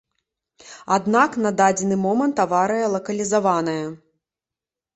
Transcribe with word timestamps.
Аднак 0.95 1.31
на 1.43 1.51
дадзены 1.59 1.99
момант 2.07 2.43
аварыя 2.47 2.89
лакалізаваная. 2.97 3.87